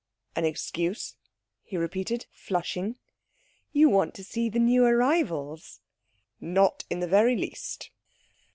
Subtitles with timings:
[0.35, 1.15] "An excuse?"
[1.61, 2.97] he repeated, flushing.
[3.71, 5.79] "You want to see the new arrivals."
[6.39, 7.91] "Not in the very least."